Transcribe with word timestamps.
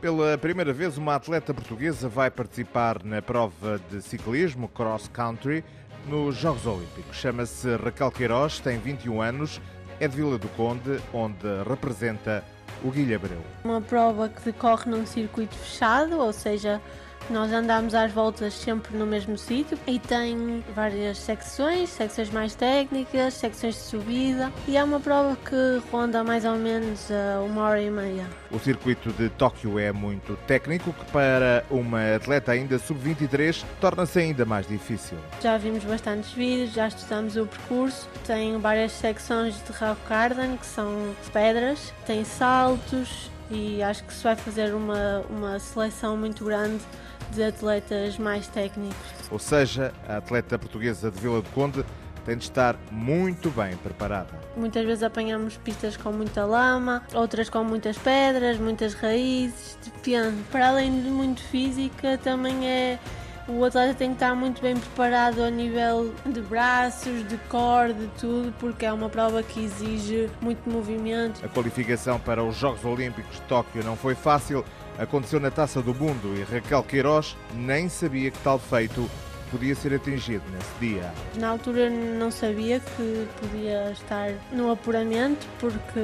Pela 0.00 0.38
primeira 0.38 0.72
vez, 0.72 0.96
uma 0.96 1.16
atleta 1.16 1.52
portuguesa 1.52 2.08
vai 2.08 2.30
participar 2.30 3.04
na 3.04 3.20
prova 3.20 3.78
de 3.90 4.00
ciclismo 4.00 4.68
cross 4.68 5.06
country 5.06 5.62
nos 6.06 6.34
Jogos 6.36 6.66
Olímpicos. 6.66 7.14
Chama-se 7.18 7.76
Raquel 7.76 8.10
Queiroz, 8.10 8.58
tem 8.58 8.78
21 8.78 9.20
anos, 9.20 9.60
é 10.00 10.08
de 10.08 10.16
Vila 10.16 10.38
do 10.38 10.48
Conde, 10.48 10.98
onde 11.12 11.46
representa 11.68 12.42
o 12.84 12.90
Guilherme 12.90 13.26
Abreu. 13.26 13.42
Uma 13.64 13.80
prova 13.80 14.28
que 14.28 14.42
decorre 14.42 14.90
num 14.90 15.06
circuito 15.06 15.54
fechado, 15.54 16.18
ou 16.18 16.32
seja, 16.32 16.80
nós 17.30 17.52
andamos 17.52 17.94
às 17.94 18.12
voltas 18.12 18.54
sempre 18.54 18.96
no 18.96 19.06
mesmo 19.06 19.36
sítio 19.38 19.78
e 19.86 19.98
tem 19.98 20.62
várias 20.74 21.18
secções, 21.18 21.88
secções 21.90 22.30
mais 22.30 22.54
técnicas, 22.54 23.34
secções 23.34 23.74
de 23.74 23.80
subida 23.80 24.52
e 24.66 24.76
é 24.76 24.84
uma 24.84 25.00
prova 25.00 25.36
que 25.36 25.82
ronda 25.90 26.22
mais 26.24 26.44
ou 26.44 26.56
menos 26.56 27.08
uma 27.44 27.62
hora 27.62 27.82
e 27.82 27.90
meia. 27.90 28.26
O 28.50 28.58
circuito 28.58 29.10
de 29.12 29.28
Tóquio 29.30 29.78
é 29.78 29.92
muito 29.92 30.36
técnico, 30.46 30.92
que 30.92 31.04
para 31.06 31.64
uma 31.70 32.16
atleta 32.16 32.52
ainda 32.52 32.78
sub-23 32.78 33.64
torna-se 33.80 34.18
ainda 34.18 34.44
mais 34.44 34.66
difícil. 34.66 35.16
Já 35.40 35.56
vimos 35.56 35.84
bastantes 35.84 36.32
vídeos, 36.32 36.72
já 36.72 36.88
estudamos 36.88 37.36
o 37.36 37.46
percurso, 37.46 38.08
tem 38.26 38.58
várias 38.58 38.92
secções 38.92 39.54
de 39.64 39.72
rock 39.72 40.00
garden, 40.08 40.56
que 40.56 40.66
são 40.66 41.14
pedras, 41.32 41.92
tem 42.06 42.24
saltos 42.24 43.30
e 43.50 43.82
acho 43.82 44.04
que 44.04 44.12
se 44.12 44.24
vai 44.24 44.34
fazer 44.34 44.74
uma, 44.74 45.22
uma 45.28 45.58
seleção 45.58 46.16
muito 46.16 46.44
grande 46.44 46.82
de 47.32 47.42
atletas 47.42 48.18
mais 48.18 48.46
técnicos. 48.48 48.96
Ou 49.30 49.38
seja, 49.38 49.92
a 50.08 50.18
atleta 50.18 50.58
portuguesa 50.58 51.10
de 51.10 51.18
Vila 51.18 51.40
do 51.40 51.48
Conde 51.50 51.84
tem 52.24 52.36
de 52.36 52.44
estar 52.44 52.76
muito 52.90 53.50
bem 53.50 53.76
preparada. 53.76 54.30
Muitas 54.56 54.84
vezes 54.84 55.02
apanhamos 55.02 55.56
pistas 55.56 55.96
com 55.96 56.12
muita 56.12 56.44
lama, 56.44 57.02
outras 57.14 57.48
com 57.48 57.64
muitas 57.64 57.98
pedras, 57.98 58.58
muitas 58.58 58.94
raízes, 58.94 59.76
depende. 59.84 60.42
Para 60.50 60.68
além 60.68 61.02
de 61.02 61.08
muito 61.08 61.42
física, 61.42 62.18
também 62.18 62.68
é 62.68 62.98
o 63.48 63.64
atleta 63.64 63.94
tem 63.94 64.10
que 64.10 64.14
estar 64.14 64.34
muito 64.36 64.62
bem 64.62 64.76
preparado 64.76 65.42
a 65.42 65.50
nível 65.50 66.14
de 66.24 66.40
braços, 66.42 67.26
de 67.26 67.36
core, 67.48 67.92
de 67.92 68.06
tudo, 68.18 68.54
porque 68.58 68.86
é 68.86 68.92
uma 68.92 69.08
prova 69.08 69.42
que 69.42 69.64
exige 69.64 70.30
muito 70.40 70.68
movimento. 70.70 71.44
A 71.44 71.48
qualificação 71.48 72.20
para 72.20 72.42
os 72.42 72.56
Jogos 72.56 72.84
Olímpicos 72.84 73.34
de 73.34 73.42
Tóquio 73.42 73.82
não 73.82 73.96
foi 73.96 74.14
fácil. 74.14 74.64
Aconteceu 74.98 75.40
na 75.40 75.50
Taça 75.50 75.80
do 75.80 75.94
Mundo 75.94 76.34
e 76.36 76.42
Raquel 76.42 76.82
Queiroz 76.82 77.36
nem 77.54 77.88
sabia 77.88 78.30
que 78.30 78.38
tal 78.38 78.58
feito 78.58 79.08
podia 79.52 79.74
ser 79.74 79.94
atingido 79.94 80.42
nesse 80.50 80.72
dia. 80.80 81.12
Na 81.36 81.50
altura 81.50 81.88
não 81.90 82.30
sabia 82.30 82.80
que 82.80 83.28
podia 83.38 83.92
estar 83.92 84.32
no 84.50 84.72
apuramento 84.72 85.46
porque 85.60 86.00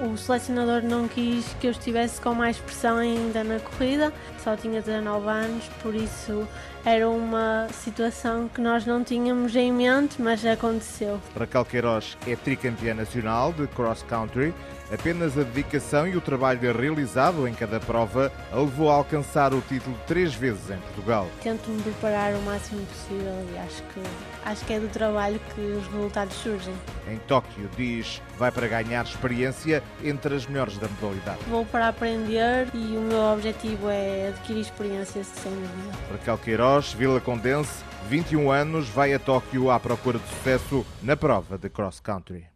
o 0.00 0.16
selecionador 0.16 0.82
não 0.82 1.08
quis 1.08 1.54
que 1.60 1.66
eu 1.66 1.72
estivesse 1.72 2.20
com 2.20 2.32
mais 2.32 2.56
pressão 2.56 2.96
ainda 2.96 3.42
na 3.42 3.58
corrida, 3.58 4.12
só 4.42 4.56
tinha 4.56 4.80
19 4.80 5.28
anos, 5.28 5.64
por 5.82 5.94
isso 5.94 6.46
era 6.84 7.08
uma 7.08 7.68
situação 7.72 8.48
que 8.48 8.60
nós 8.60 8.84
não 8.84 9.04
tínhamos 9.04 9.54
em 9.54 9.72
mente, 9.72 10.20
mas 10.20 10.44
aconteceu. 10.44 11.20
Raquel 11.38 11.64
Queiroz 11.64 12.16
é 12.26 12.34
tricampeã 12.34 12.94
nacional 12.94 13.52
de 13.52 13.66
cross 13.68 14.02
country. 14.02 14.52
Apenas 14.92 15.38
a 15.38 15.42
dedicação 15.42 16.06
e 16.06 16.16
o 16.16 16.20
trabalho 16.20 16.60
realizado 16.76 17.48
em 17.48 17.54
cada 17.54 17.80
prova 17.80 18.30
a 18.52 18.56
levou 18.56 18.90
a 18.90 18.94
alcançar 18.94 19.54
o 19.54 19.62
título 19.62 19.96
três 20.06 20.34
vezes 20.34 20.70
em 20.70 20.76
Portugal. 20.78 21.28
Tento 21.42 21.70
me 21.70 21.80
preparar 21.82 22.34
o 22.34 22.42
máximo 22.42 22.84
possível 22.92 23.48
e 23.52 23.58
acho 23.58 23.82
que, 23.82 24.02
acho 24.44 24.64
que 24.64 24.72
é 24.74 24.80
do 24.80 24.88
trabalho 24.88 25.40
que 25.54 25.60
os 25.60 25.86
resultados 25.88 26.34
surgem. 26.36 26.74
Em 27.08 27.18
Tóquio, 27.18 27.68
diz, 27.76 28.20
vai 28.38 28.50
para 28.50 28.68
ganhar 28.68 29.04
experiência 29.04 29.82
entre 30.04 30.34
as 30.34 30.46
melhores 30.46 30.78
da 30.78 30.88
modalidade. 30.88 31.38
Vou 31.48 31.64
para 31.66 31.88
aprender 31.88 32.68
e 32.74 32.96
o 32.96 33.00
meu 33.00 33.32
objetivo 33.32 33.88
é 33.88 34.28
adquirir 34.28 34.60
experiência 34.60 35.24
sem 35.24 35.52
dúvida. 35.52 35.98
Raquel 36.10 36.38
Queiroz, 36.38 36.92
Vila 36.92 37.20
Condense, 37.20 37.82
21 38.08 38.50
anos, 38.50 38.88
vai 38.88 39.14
a 39.14 39.18
Tóquio 39.18 39.70
à 39.70 39.80
procura 39.80 40.18
de 40.18 40.28
sucesso 40.28 40.86
na 41.02 41.16
prova 41.16 41.56
de 41.56 41.68
cross 41.68 42.00
country. 42.00 42.51